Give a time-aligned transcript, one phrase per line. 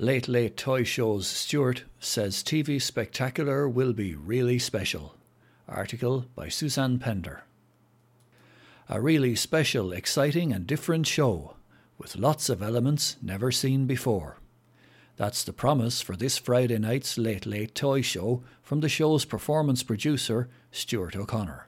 [0.00, 5.14] Late Late Toy Show's Stuart says TV Spectacular will be really special.
[5.68, 7.44] Article by Suzanne Pender.
[8.88, 11.54] A really special, exciting, and different show,
[11.98, 14.38] with lots of elements never seen before.
[15.18, 19.82] That's the promise for this Friday night's Late Late Toy Show from the show's performance
[19.82, 21.66] producer, Stuart O'Connor.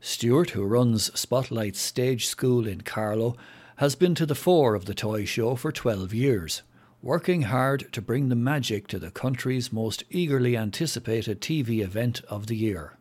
[0.00, 3.36] Stuart, who runs Spotlight Stage School in Carlow,
[3.76, 6.62] has been to the fore of the toy show for 12 years
[7.06, 12.48] working hard to bring the magic to the country's most eagerly anticipated TV event of
[12.48, 12.98] the year.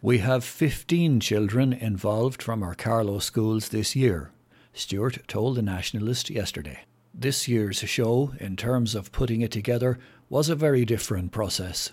[0.00, 4.30] We have 15 children involved from our Carlow schools this year,
[4.72, 6.84] Stuart told the Nationalist yesterday.
[7.12, 11.90] This year's show, in terms of putting it together, was a very different process.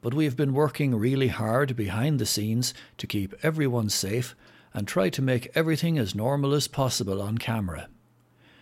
[0.00, 4.36] But we have been working really hard behind the scenes to keep everyone safe
[4.72, 7.88] and try to make everything as normal as possible on camera.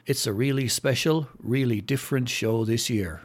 [0.05, 3.23] It's a really special, really different show this year.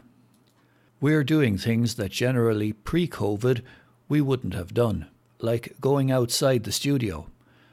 [1.02, 3.64] We're doing things that generally pre COVID
[4.08, 5.08] we wouldn't have done,
[5.40, 7.32] like going outside the studio.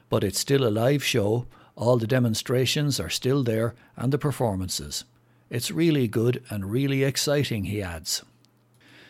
[0.09, 1.45] But it's still a live show,
[1.75, 5.03] all the demonstrations are still there, and the performances.
[5.51, 8.23] It's really good and really exciting, he adds.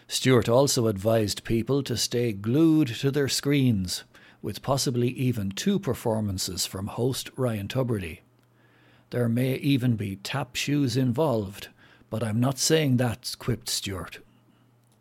[0.09, 4.03] Stuart also advised people to stay glued to their screens,
[4.41, 8.19] with possibly even two performances from host Ryan Tubridy.
[9.15, 11.69] There may even be tap shoes involved,
[12.09, 14.19] but I'm not saying that, quipped Stuart.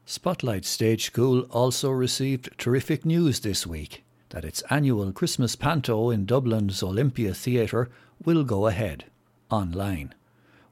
[0.07, 6.27] Spotlight Stage School also received terrific news this week that its annual Christmas Panto in
[6.27, 7.91] Dublin's Olympia Theatre
[8.25, 9.07] will go ahead,
[9.51, 10.15] online.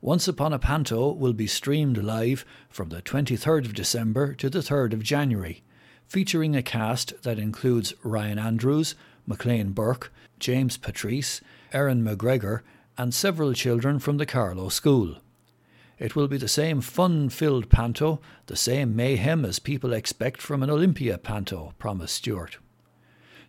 [0.01, 4.61] Once Upon a Panto will be streamed live from the 23rd of December to the
[4.61, 5.65] 3rd of January,
[6.07, 8.95] featuring a cast that includes Ryan Andrews,
[9.27, 11.41] McLean Burke, James Patrice,
[11.73, 12.61] Erin McGregor,
[12.99, 15.17] and several children from the Carlow School.
[15.99, 20.63] It will be the same fun filled panto, the same mayhem as people expect from
[20.63, 22.59] an Olympia panto, promised Stuart.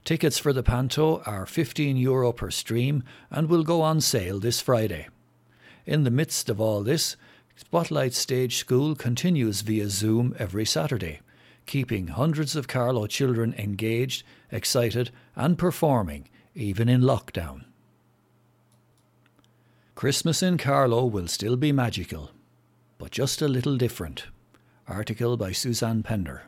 [0.05, 4.61] Tickets for the panto are €15 Euro per stream and will go on sale this
[4.61, 5.07] Friday.
[5.85, 7.15] In the midst of all this,
[7.55, 11.21] Spotlight Stage School continues via Zoom every Saturday,
[11.65, 17.65] keeping hundreds of Carlow children engaged, excited, and performing, even in lockdown.
[19.95, 22.31] Christmas in Carlow will still be magical,
[22.97, 24.25] but just a little different.
[24.87, 26.43] Article by Suzanne Pender.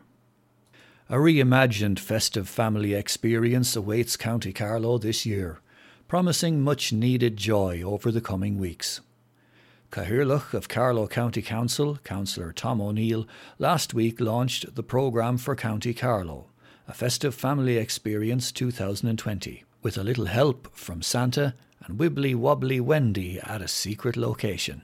[1.10, 5.60] A reimagined festive family experience awaits County Carlow this year,
[6.08, 9.02] promising much needed joy over the coming weeks.
[9.92, 13.28] Cathaoirleach of Carlow County Council, Councillor Tom O'Neill,
[13.60, 16.48] last week launched the programme for County Carlow,
[16.88, 21.54] a festive family experience 2020, with a little help from Santa
[21.86, 24.82] and Wibbly Wobbly Wendy at a secret location.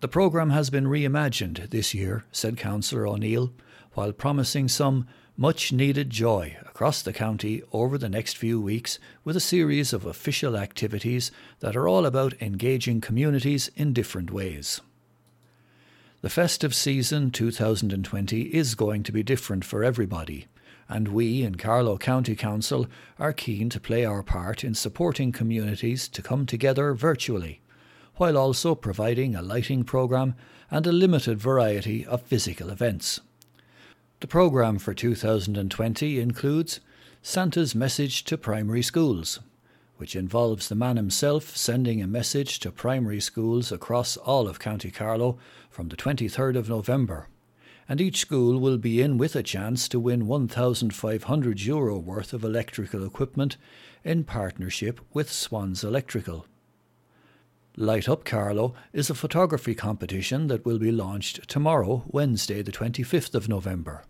[0.00, 3.52] The programme has been reimagined this year, said Councillor O'Neill,
[3.92, 9.36] while promising some much needed joy across the county over the next few weeks with
[9.36, 11.30] a series of official activities
[11.60, 14.80] that are all about engaging communities in different ways.
[16.20, 20.46] The festive season 2020 is going to be different for everybody,
[20.88, 22.86] and we in Carlow County Council
[23.18, 27.60] are keen to play our part in supporting communities to come together virtually,
[28.16, 30.34] while also providing a lighting programme
[30.70, 33.20] and a limited variety of physical events.
[34.20, 36.80] The programme for 2020 includes
[37.22, 39.40] Santa's Message to Primary Schools,
[39.96, 44.90] which involves the man himself sending a message to primary schools across all of County
[44.90, 45.38] Carlow
[45.70, 47.28] from the 23rd of November
[47.88, 52.44] and each school will be in with a chance to win 1,500 euro worth of
[52.44, 53.56] electrical equipment
[54.02, 56.46] in partnership with Swans Electrical.
[57.76, 63.34] Light Up Carlow is a photography competition that will be launched tomorrow, Wednesday, the 25th
[63.34, 64.04] of November.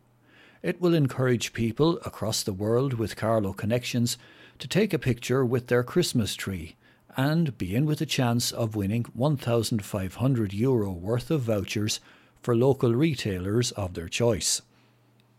[0.62, 4.18] It will encourage people across the world with Carlow connections
[4.58, 6.76] to take a picture with their Christmas tree
[7.16, 12.00] and be in with a chance of winning 1,500 euro worth of vouchers
[12.44, 14.60] for local retailers of their choice.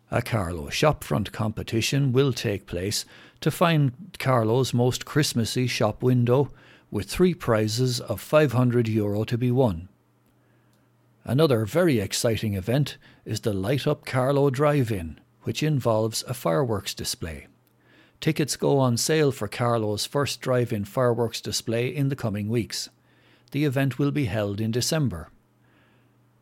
[0.09, 3.05] A Carlow shopfront competition will take place
[3.41, 6.51] to find Carlow's most Christmassy shop window,
[6.89, 9.87] with three prizes of 500 euro to be won.
[11.23, 16.95] Another very exciting event is the Light Up Carlow Drive In, which involves a fireworks
[16.95, 17.45] display.
[18.19, 22.89] Tickets go on sale for Carlow's first drive in fireworks display in the coming weeks.
[23.51, 25.29] The event will be held in December.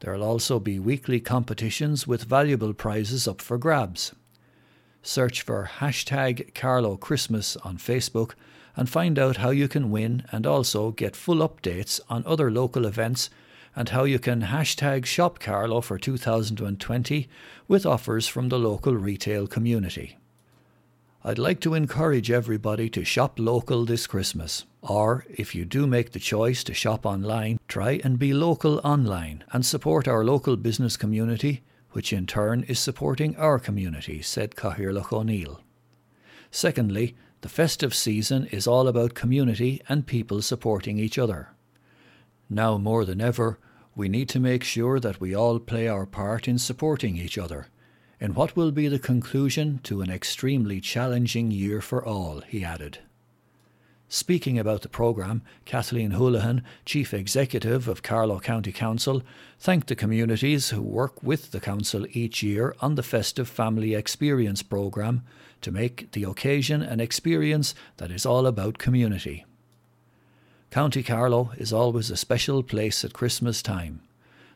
[0.03, 4.13] There will also be weekly competitions with valuable prizes up for grabs.
[5.01, 8.33] Search for hashtag Carlow Christmas on Facebook
[8.75, 12.85] and find out how you can win and also get full updates on other local
[12.85, 13.29] events
[13.77, 17.29] and how you can hashtag Shop Carlow for 2020
[17.69, 20.17] with offers from the local retail community.
[21.25, 24.65] I'd like to encourage everybody to shop local this Christmas.
[24.81, 29.45] Or, if you do make the choice to shop online, try and be local online
[29.53, 35.13] and support our local business community, which in turn is supporting our community, said Cathaoirleach
[35.13, 35.61] O'Neill.
[36.51, 41.51] Secondly, the festive season is all about community and people supporting each other.
[42.49, 43.59] Now more than ever,
[43.95, 47.67] we need to make sure that we all play our part in supporting each other
[48.23, 52.99] in what will be the conclusion to an extremely challenging year for all, he added.
[54.07, 59.23] Speaking about the programme, Kathleen Holohan, Chief Executive of Carlow County Council,
[59.59, 64.63] thanked the communities who work with the Council each year on the Festive Family Experience
[64.63, 65.23] programme
[65.59, 69.43] to make the occasion an experience that is all about community.
[70.71, 73.99] County Carlow is always a special place at Christmas time.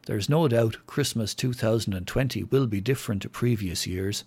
[0.08, 4.24] There's no doubt Christmas 2020 will be different to previous years,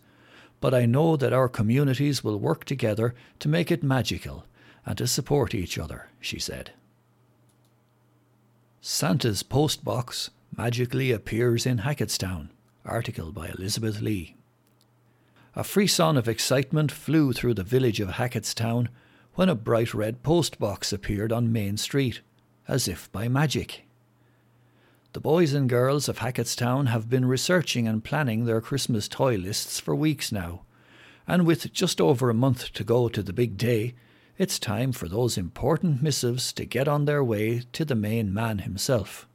[0.60, 4.44] but I know that our communities will work together to make it magical
[4.84, 6.72] and to support each other, she said.
[8.82, 12.50] Santa's post box magically appears in Hackettstown.
[12.84, 14.36] Article by Elizabeth Lee.
[15.56, 18.88] A frisson of excitement flew through the village of Hackettstown
[19.32, 22.20] when a bright red post box appeared on Main Street,
[22.68, 23.86] as if by magic.
[25.12, 29.80] The boys and girls of Hackettstown have been researching and planning their Christmas toy lists
[29.80, 30.62] for weeks now,
[31.26, 33.94] and with just over a month to go to the big day,
[34.38, 38.60] it's time for those important missives to get on their way to the main man
[38.60, 39.26] himself.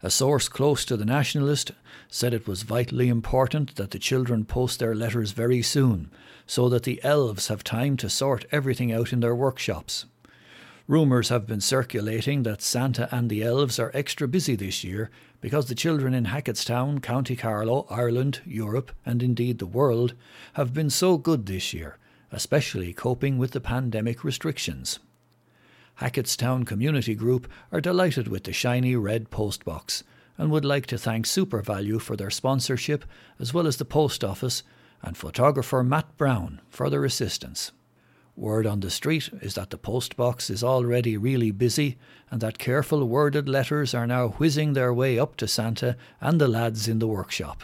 [0.00, 1.72] A source close to the Nationalist
[2.08, 6.08] said it was vitally important that the children post their letters very soon,
[6.46, 10.06] so that the elves have time to sort everything out in their workshops.
[10.86, 15.10] Rumours have been circulating that Santa and the elves are extra busy this year
[15.40, 20.12] because the children in Hackettstown, County Carlow, Ireland, Europe, and indeed the world
[20.54, 21.96] have been so good this year,
[22.30, 24.98] especially coping with the pandemic restrictions.
[26.02, 30.02] Hackettstown Community Group are delighted with the shiny red postbox
[30.36, 33.06] and would like to thank SuperValu for their sponsorship,
[33.40, 34.62] as well as the post office
[35.00, 37.72] and photographer Matt Brown for their assistance.
[38.36, 41.98] Word on the street is that the post box is already really busy
[42.30, 46.48] and that careful worded letters are now whizzing their way up to Santa and the
[46.48, 47.62] lads in the workshop.